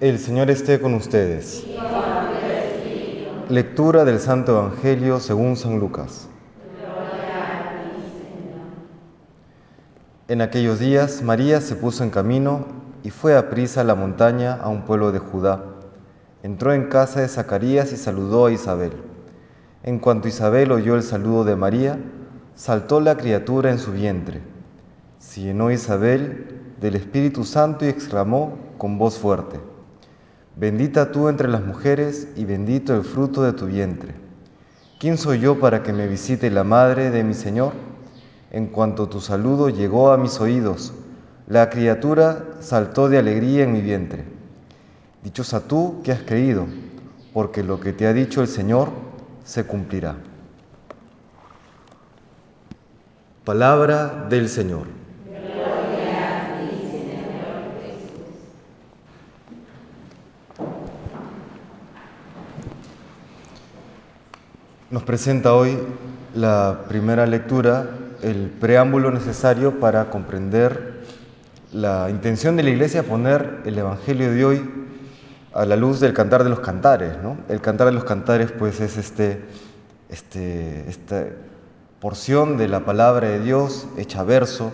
El 0.00 0.20
Señor 0.20 0.48
esté 0.48 0.78
con 0.78 0.94
ustedes. 0.94 1.66
Lectura 3.48 4.04
del 4.04 4.20
Santo 4.20 4.52
Evangelio 4.52 5.18
según 5.18 5.56
San 5.56 5.80
Lucas. 5.80 6.28
En 10.28 10.40
aquellos 10.40 10.78
días 10.78 11.20
María 11.22 11.60
se 11.60 11.74
puso 11.74 12.04
en 12.04 12.10
camino 12.10 12.64
y 13.02 13.10
fue 13.10 13.36
a 13.36 13.50
prisa 13.50 13.80
a 13.80 13.84
la 13.84 13.96
montaña 13.96 14.54
a 14.54 14.68
un 14.68 14.82
pueblo 14.82 15.10
de 15.10 15.18
Judá. 15.18 15.64
Entró 16.44 16.72
en 16.72 16.84
casa 16.88 17.20
de 17.20 17.26
Zacarías 17.26 17.92
y 17.92 17.96
saludó 17.96 18.46
a 18.46 18.52
Isabel. 18.52 18.92
En 19.82 19.98
cuanto 19.98 20.28
Isabel 20.28 20.70
oyó 20.70 20.94
el 20.94 21.02
saludo 21.02 21.42
de 21.42 21.56
María, 21.56 21.98
saltó 22.54 23.00
la 23.00 23.16
criatura 23.16 23.72
en 23.72 23.80
su 23.80 23.90
vientre. 23.90 24.42
Se 25.18 25.40
llenó 25.40 25.72
Isabel 25.72 26.60
del 26.80 26.94
Espíritu 26.94 27.42
Santo 27.42 27.84
y 27.84 27.88
exclamó 27.88 28.56
con 28.78 28.96
voz 28.96 29.18
fuerte, 29.18 29.58
Bendita 30.58 31.12
tú 31.12 31.28
entre 31.28 31.46
las 31.46 31.64
mujeres 31.64 32.26
y 32.34 32.44
bendito 32.44 32.92
el 32.92 33.04
fruto 33.04 33.42
de 33.44 33.52
tu 33.52 33.66
vientre. 33.66 34.12
¿Quién 34.98 35.16
soy 35.16 35.38
yo 35.38 35.60
para 35.60 35.84
que 35.84 35.92
me 35.92 36.08
visite 36.08 36.50
la 36.50 36.64
madre 36.64 37.12
de 37.12 37.22
mi 37.22 37.34
Señor? 37.34 37.74
En 38.50 38.66
cuanto 38.66 39.08
tu 39.08 39.20
saludo 39.20 39.68
llegó 39.68 40.10
a 40.10 40.18
mis 40.18 40.40
oídos, 40.40 40.92
la 41.46 41.70
criatura 41.70 42.44
saltó 42.58 43.08
de 43.08 43.18
alegría 43.18 43.62
en 43.62 43.72
mi 43.72 43.80
vientre. 43.80 44.24
Dichosa 45.22 45.60
tú 45.60 46.00
que 46.02 46.10
has 46.10 46.22
creído, 46.22 46.66
porque 47.32 47.62
lo 47.62 47.78
que 47.78 47.92
te 47.92 48.08
ha 48.08 48.12
dicho 48.12 48.40
el 48.42 48.48
Señor 48.48 48.88
se 49.44 49.62
cumplirá. 49.62 50.16
Palabra 53.44 54.26
del 54.28 54.48
Señor. 54.48 54.97
Nos 64.90 65.02
presenta 65.02 65.52
hoy 65.52 65.78
la 66.34 66.84
primera 66.88 67.26
lectura, 67.26 67.90
el 68.22 68.48
preámbulo 68.48 69.10
necesario 69.10 69.80
para 69.80 70.08
comprender 70.08 71.02
la 71.74 72.08
intención 72.08 72.56
de 72.56 72.62
la 72.62 72.70
Iglesia 72.70 73.02
poner 73.02 73.60
el 73.66 73.76
Evangelio 73.76 74.32
de 74.32 74.44
hoy 74.46 74.70
a 75.52 75.66
la 75.66 75.76
luz 75.76 76.00
del 76.00 76.14
cantar 76.14 76.42
de 76.42 76.48
los 76.48 76.60
cantares. 76.60 77.12
El 77.50 77.60
cantar 77.60 77.88
de 77.88 77.92
los 77.92 78.04
cantares 78.04 78.50
pues 78.50 78.80
es 78.80 78.96
este, 78.96 79.44
este, 80.08 80.88
esta 80.88 81.26
porción 82.00 82.56
de 82.56 82.68
la 82.68 82.86
palabra 82.86 83.28
de 83.28 83.40
Dios 83.40 83.86
hecha 83.98 84.22
verso 84.22 84.72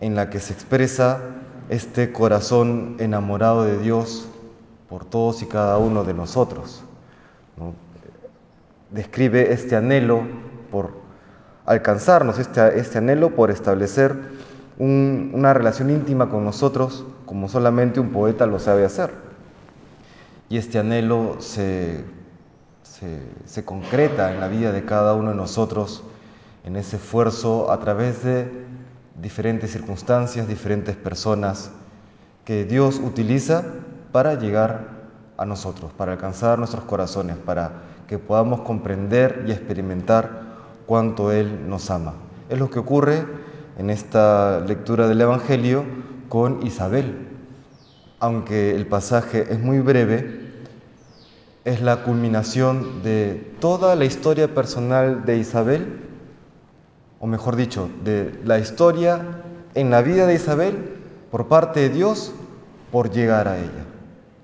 en 0.00 0.16
la 0.16 0.30
que 0.30 0.40
se 0.40 0.52
expresa 0.52 1.20
este 1.68 2.10
corazón 2.10 2.96
enamorado 2.98 3.62
de 3.62 3.78
Dios 3.78 4.26
por 4.88 5.04
todos 5.04 5.42
y 5.42 5.46
cada 5.46 5.78
uno 5.78 6.02
de 6.02 6.14
nosotros 6.14 6.82
describe 8.90 9.52
este 9.52 9.76
anhelo 9.76 10.22
por 10.70 10.92
alcanzarnos, 11.66 12.38
este, 12.38 12.78
este 12.78 12.98
anhelo 12.98 13.34
por 13.34 13.50
establecer 13.50 14.16
una 14.78 15.54
relación 15.54 15.90
íntima 15.90 16.28
con 16.28 16.44
nosotros 16.44 17.04
como 17.26 17.48
solamente 17.48 18.00
un 18.00 18.10
poeta 18.10 18.46
lo 18.46 18.58
sabe 18.58 18.84
hacer. 18.84 19.10
Y 20.48 20.56
este 20.56 20.78
anhelo 20.78 21.36
se, 21.40 22.04
se 22.82 23.64
concreta 23.64 24.32
en 24.32 24.40
la 24.40 24.48
vida 24.48 24.72
de 24.72 24.84
cada 24.84 25.14
uno 25.14 25.30
de 25.30 25.36
nosotros 25.36 26.04
en 26.64 26.76
ese 26.76 26.96
esfuerzo 26.96 27.70
a 27.70 27.80
través 27.80 28.22
de 28.24 28.50
diferentes 29.20 29.72
circunstancias, 29.72 30.48
diferentes 30.48 30.96
personas 30.96 31.70
que 32.44 32.64
Dios 32.64 33.00
utiliza 33.02 33.64
para 34.12 34.34
llegar 34.34 34.88
a 35.36 35.44
nosotros, 35.44 35.92
para 35.92 36.12
alcanzar 36.12 36.58
nuestros 36.58 36.84
corazones, 36.84 37.36
para 37.36 37.72
que 38.08 38.18
podamos 38.18 38.62
comprender 38.62 39.44
y 39.46 39.52
experimentar 39.52 40.48
cuánto 40.86 41.30
Él 41.30 41.68
nos 41.68 41.90
ama. 41.90 42.14
Es 42.48 42.58
lo 42.58 42.70
que 42.70 42.78
ocurre 42.78 43.24
en 43.76 43.90
esta 43.90 44.60
lectura 44.60 45.06
del 45.06 45.20
Evangelio 45.20 45.84
con 46.28 46.66
Isabel. 46.66 47.28
Aunque 48.18 48.74
el 48.74 48.86
pasaje 48.86 49.46
es 49.52 49.60
muy 49.60 49.80
breve, 49.80 50.40
es 51.64 51.82
la 51.82 52.02
culminación 52.02 53.02
de 53.02 53.54
toda 53.60 53.94
la 53.94 54.06
historia 54.06 54.54
personal 54.54 55.26
de 55.26 55.36
Isabel, 55.36 56.00
o 57.20 57.26
mejor 57.26 57.56
dicho, 57.56 57.90
de 58.04 58.40
la 58.44 58.58
historia 58.58 59.42
en 59.74 59.90
la 59.90 60.00
vida 60.00 60.26
de 60.26 60.34
Isabel 60.34 60.96
por 61.30 61.48
parte 61.48 61.80
de 61.80 61.90
Dios 61.90 62.32
por 62.90 63.10
llegar 63.10 63.48
a 63.48 63.58
ella, 63.58 63.84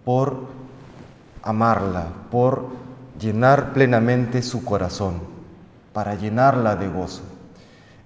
por 0.04 0.36
amarla, 1.42 2.08
por 2.30 2.66
llenar 3.20 3.72
plenamente 3.72 4.42
su 4.42 4.64
corazón, 4.64 5.20
para 5.92 6.16
llenarla 6.16 6.76
de 6.76 6.88
gozo. 6.88 7.22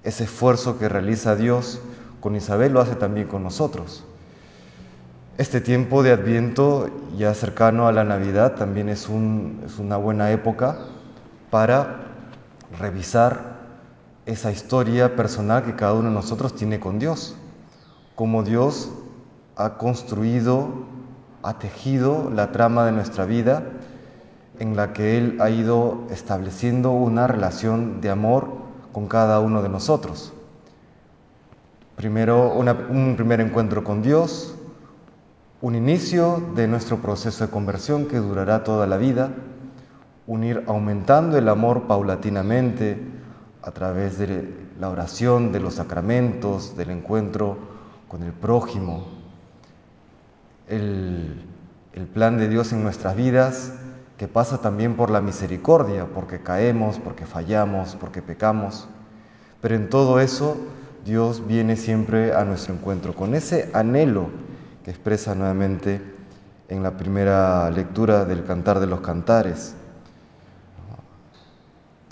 Ese 0.04 0.24
esfuerzo 0.24 0.78
que 0.78 0.88
realiza 0.88 1.36
Dios 1.36 1.80
con 2.20 2.36
Isabel 2.36 2.72
lo 2.72 2.80
hace 2.80 2.94
también 2.94 3.26
con 3.26 3.42
nosotros. 3.42 4.04
Este 5.38 5.60
tiempo 5.60 6.02
de 6.02 6.12
Adviento, 6.12 6.90
ya 7.16 7.32
cercano 7.32 7.86
a 7.86 7.92
la 7.92 8.04
Navidad, 8.04 8.56
también 8.56 8.88
es, 8.88 9.08
una 9.08 9.96
buena 9.96 10.30
época 10.32 10.78
para 11.50 12.00
revisar 12.78 13.56
esa 14.26 14.50
historia 14.50 15.16
personal 15.16 15.64
que 15.64 15.74
cada 15.74 15.94
uno 15.94 16.08
de 16.08 16.14
nosotros 16.14 16.54
tiene 16.54 16.80
con 16.80 16.98
Dios, 16.98 17.36
cómo 18.14 18.42
Dios 18.42 18.90
ha 19.56 19.78
construido, 19.78 20.68
ha 21.42 21.58
tejido 21.58 22.30
la 22.34 22.52
trama 22.52 22.84
de 22.84 22.92
nuestra 22.92 23.24
vida 23.24 23.62
en 24.58 24.76
la 24.76 24.92
que 24.92 25.18
Él 25.18 25.38
ha 25.40 25.50
ido 25.50 26.06
estableciendo 26.10 26.90
una 26.92 27.26
relación 27.26 28.00
de 28.00 28.10
amor 28.10 28.48
con 28.92 29.06
cada 29.06 29.40
uno 29.40 29.62
de 29.62 29.68
nosotros. 29.68 30.32
Primero, 31.96 32.52
un 32.54 33.14
primer 33.16 33.40
encuentro 33.40 33.82
con 33.84 34.02
Dios, 34.02 34.54
un 35.60 35.74
inicio 35.74 36.42
de 36.54 36.68
nuestro 36.68 36.98
proceso 36.98 37.44
de 37.44 37.50
conversión 37.50 38.06
que 38.06 38.18
durará 38.18 38.62
toda 38.62 38.86
la 38.86 38.96
vida, 38.96 39.30
un 40.26 40.44
ir 40.44 40.62
aumentando 40.66 41.38
el 41.38 41.48
amor 41.48 41.86
paulatinamente 41.88 42.98
a 43.62 43.70
través 43.72 44.18
de 44.18 44.54
la 44.78 44.90
oración, 44.90 45.50
de 45.50 45.60
los 45.60 45.74
sacramentos, 45.74 46.76
del 46.76 46.90
encuentro 46.90 47.56
con 48.06 48.22
el 48.22 48.32
prójimo. 48.32 49.06
El, 50.68 51.42
el 51.94 52.06
plan 52.06 52.38
de 52.38 52.48
Dios 52.48 52.72
en 52.72 52.82
nuestras 52.82 53.16
vidas 53.16 53.72
que 54.18 54.26
pasa 54.26 54.60
también 54.60 54.96
por 54.96 55.10
la 55.10 55.20
misericordia, 55.20 56.06
porque 56.12 56.40
caemos, 56.40 56.98
porque 56.98 57.24
fallamos, 57.24 57.94
porque 57.94 58.20
pecamos. 58.20 58.88
Pero 59.60 59.76
en 59.76 59.88
todo 59.88 60.18
eso 60.18 60.56
Dios 61.04 61.46
viene 61.46 61.76
siempre 61.76 62.34
a 62.34 62.44
nuestro 62.44 62.74
encuentro 62.74 63.14
con 63.14 63.36
ese 63.36 63.70
anhelo 63.72 64.28
que 64.84 64.90
expresa 64.90 65.36
nuevamente 65.36 66.02
en 66.68 66.82
la 66.82 66.96
primera 66.96 67.70
lectura 67.70 68.24
del 68.24 68.44
Cantar 68.44 68.80
de 68.80 68.88
los 68.88 69.00
Cantares. 69.00 69.74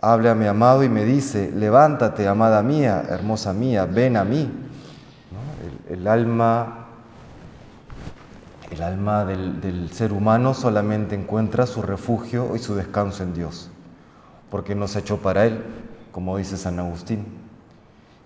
Habla 0.01 0.31
a 0.31 0.35
mi 0.37 0.47
amado 0.47 0.85
y 0.85 0.89
me 0.89 1.05
dice, 1.05 1.51
levántate, 1.53 2.29
amada 2.29 2.63
mía, 2.63 3.03
hermosa 3.09 3.53
mía, 3.53 3.85
ven 3.85 4.17
a 4.17 4.25
mí. 4.25 4.49
El, 5.89 5.99
el 5.99 6.07
alma 6.07 6.86
el 8.71 8.83
alma 8.83 9.25
del, 9.25 9.91
ser 9.93 10.13
humano 10.13 10.55
solamente 10.55 11.15
encuentra 11.15 11.67
su 11.67 11.83
refugio 11.83 12.57
y 12.57 12.59
su 12.59 12.75
descanso 12.75 13.23
en 13.23 13.35
Dios, 13.35 13.71
porque 14.51 14.75
nos 14.75 14.97
echó 14.97 15.19
para 15.19 15.47
Él, 15.47 15.63
como 16.13 16.37
dice 16.37 16.57
San 16.57 16.79
Agustín. 16.79 17.25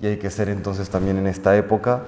Y 0.01 0.07
hay 0.07 0.17
que 0.17 0.31
ser 0.31 0.49
entonces 0.49 0.89
también 0.89 1.19
en 1.19 1.27
esta 1.27 1.57
época 1.57 2.03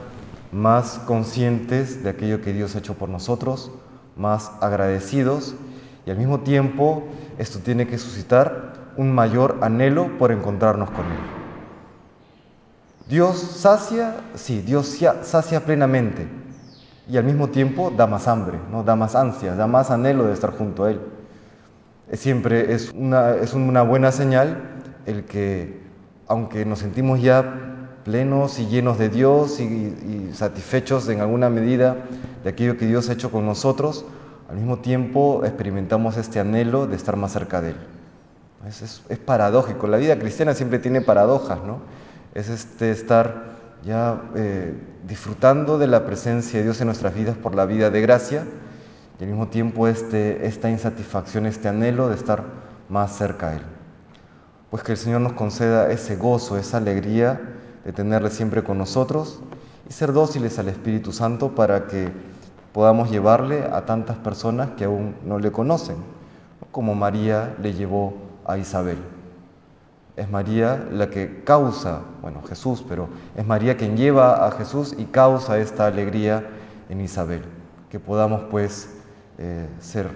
más 0.51 1.01
conscientes 1.07 2.03
de 2.03 2.11
aquello 2.11 2.41
que 2.41 2.53
Dios 2.53 2.75
ha 2.75 2.79
hecho 2.79 2.95
por 2.95 3.09
nosotros, 3.09 3.71
más 4.17 4.51
agradecidos 4.61 5.55
y 6.07 6.11
al 6.11 6.19
mismo 6.19 6.41
tiempo 6.41 7.05
esto 7.39 7.59
tiene 7.61 7.87
que 7.87 7.99
suscitar 7.99 8.75
un 8.97 9.15
mayor 9.15 9.59
anhelo 9.63 10.19
por 10.19 10.33
encontrarnos 10.33 10.91
con 10.91 11.07
Él. 11.07 11.19
Dios 13.09 13.39
sacia, 13.39 14.17
sí, 14.35 14.61
Dios 14.61 14.99
sacia 15.23 15.65
plenamente, 15.65 16.27
y 17.09 17.17
al 17.17 17.25
mismo 17.25 17.49
tiempo 17.49 17.93
da 17.97 18.07
más 18.07 18.29
hambre, 18.29 18.59
¿no? 18.71 18.85
da 18.85 18.97
más 18.97 19.15
ansia, 19.15 19.55
da 19.55 19.67
más 19.67 19.91
anhelo 19.91 20.25
de 20.25 20.33
estar 20.33 20.57
junto 20.57 20.85
a 20.85 20.91
Él. 20.93 21.01
Siempre 22.13 22.75
es 22.75 22.93
una, 22.93 23.35
es 23.35 23.55
una 23.55 23.83
buena 23.83 24.13
señal 24.13 24.63
el 25.07 25.25
que, 25.25 25.81
aunque 26.29 26.65
nos 26.65 26.81
sentimos 26.81 27.21
ya 27.21 27.73
plenos 28.05 28.59
y 28.59 28.67
llenos 28.67 28.99
de 28.99 29.09
Dios 29.09 29.61
y, 29.61 30.31
satisfechos 30.33 31.09
en 31.09 31.21
alguna 31.21 31.51
medida 31.51 31.97
de 32.43 32.51
aquello 32.51 32.77
que 32.77 32.87
Dios 32.87 33.09
ha 33.09 33.13
hecho 33.13 33.31
con 33.31 33.47
nosotros, 33.47 34.05
al 34.49 34.57
mismo 34.57 34.79
tiempo 34.79 35.43
experimentamos 35.45 36.17
este 36.17 36.41
anhelo 36.41 36.87
de 36.87 36.97
estar 36.97 37.17
más 37.17 37.33
cerca 37.33 37.61
de 37.61 37.71
Él. 37.71 37.77
Es, 38.67 39.03
es, 39.09 39.19
paradójico, 39.19 39.87
la 39.89 39.97
vida 39.97 40.19
cristiana 40.19 40.55
siempre 40.55 40.79
tiene 40.79 41.01
paradojas, 41.01 41.59
¿no? 41.65 41.81
Es 42.35 42.49
este 42.49 42.91
estar 42.91 43.53
ya 43.85 44.23
eh, 44.35 44.75
disfrutando 45.07 45.79
de 45.79 45.87
la 45.87 46.07
presencia 46.07 46.59
de 46.59 46.65
Dios 46.65 46.81
en 46.81 46.87
nuestras 46.87 47.15
vidas 47.15 47.37
por 47.37 47.55
la 47.55 47.67
vida 47.67 47.91
de 47.91 48.01
gracia, 48.01 48.45
y 49.19 49.25
al 49.25 49.31
mismo 49.31 49.49
tiempo 49.49 49.89
este, 49.89 50.47
esta 50.47 50.71
insatisfacción, 50.71 51.47
este 51.47 51.69
anhelo 51.69 52.09
de 52.09 52.17
estar 52.17 52.45
más 52.89 53.17
cerca 53.17 53.51
a 53.51 53.55
Él. 53.55 53.63
Pues 54.71 54.83
que 54.83 54.93
el 54.93 54.99
Señor 54.99 55.21
nos 55.21 55.35
conceda 55.35 55.91
ese 55.91 56.17
gozo, 56.17 56.57
esa 56.57 56.79
alegría 56.79 57.41
de 57.85 57.93
tenerle 57.93 58.31
siempre 58.31 58.65
con 58.65 58.79
nosotros 58.79 59.41
y 59.89 59.93
ser 59.93 60.13
dóciles 60.13 60.59
al 60.59 60.69
Espíritu 60.69 61.13
Santo 61.13 61.55
para 61.55 61.87
que 61.87 62.11
podamos 62.73 63.11
llevarle 63.11 63.65
a 63.65 63.85
tantas 63.85 64.17
personas 64.17 64.71
que 64.71 64.85
aún 64.85 65.15
no 65.25 65.39
le 65.39 65.53
conocen, 65.53 65.97
como 66.71 66.95
María 66.95 67.55
le 67.61 67.75
llevó 67.75 68.15
a 68.47 68.57
Isabel. 68.57 68.99
Es 70.17 70.31
María 70.31 70.87
la 70.91 71.09
que 71.09 71.43
causa, 71.45 72.03
bueno, 72.21 72.43
Jesús, 72.43 72.85
pero 72.87 73.09
es 73.35 73.47
María 73.47 73.77
quien 73.77 73.97
lleva 73.97 74.47
a 74.47 74.51
Jesús 74.51 74.95
y 74.99 75.05
causa 75.07 75.59
esta 75.59 75.87
alegría 75.87 76.45
en 76.91 77.01
Isabel. 77.01 77.43
Que 77.91 77.99
podamos 77.99 78.43
pues 78.51 78.91
eh, 79.39 79.67
ser 79.81 80.11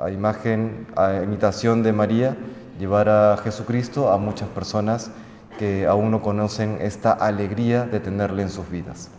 a 0.00 0.10
imagen, 0.10 0.86
a 0.96 1.22
imitación 1.22 1.82
de 1.82 1.92
María, 1.92 2.36
llevar 2.78 3.08
a 3.08 3.36
Jesucristo 3.36 4.12
a 4.12 4.18
muchas 4.18 4.48
personas 4.48 5.10
que 5.58 5.86
aún 5.86 6.10
no 6.10 6.22
conocen 6.22 6.78
esta 6.80 7.12
alegría 7.12 7.84
de 7.84 8.00
tenerle 8.00 8.42
en 8.42 8.50
sus 8.50 8.68
vidas. 8.70 9.10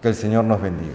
Que 0.00 0.08
el 0.08 0.14
Señor 0.14 0.44
nos 0.44 0.60
bendiga. 0.60 0.94